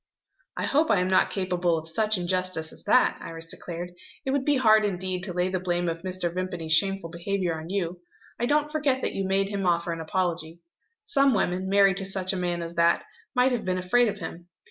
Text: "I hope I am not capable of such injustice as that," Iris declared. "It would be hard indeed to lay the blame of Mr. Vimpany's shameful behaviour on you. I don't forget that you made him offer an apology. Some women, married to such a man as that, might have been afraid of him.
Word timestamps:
"I 0.57 0.65
hope 0.65 0.89
I 0.89 0.99
am 0.99 1.07
not 1.09 1.29
capable 1.29 1.77
of 1.77 1.87
such 1.87 2.17
injustice 2.17 2.73
as 2.73 2.83
that," 2.85 3.19
Iris 3.21 3.51
declared. 3.51 3.91
"It 4.25 4.31
would 4.31 4.45
be 4.45 4.57
hard 4.57 4.83
indeed 4.83 5.21
to 5.21 5.31
lay 5.31 5.47
the 5.49 5.59
blame 5.59 5.87
of 5.87 6.01
Mr. 6.01 6.33
Vimpany's 6.33 6.73
shameful 6.73 7.11
behaviour 7.11 7.53
on 7.55 7.69
you. 7.69 8.01
I 8.39 8.47
don't 8.47 8.71
forget 8.71 9.01
that 9.01 9.13
you 9.13 9.25
made 9.27 9.49
him 9.49 9.67
offer 9.67 9.91
an 9.91 10.01
apology. 10.01 10.59
Some 11.03 11.35
women, 11.35 11.69
married 11.69 11.97
to 11.97 12.05
such 12.07 12.33
a 12.33 12.35
man 12.35 12.63
as 12.63 12.73
that, 12.73 13.03
might 13.35 13.51
have 13.51 13.63
been 13.63 13.77
afraid 13.77 14.07
of 14.07 14.17
him. 14.17 14.47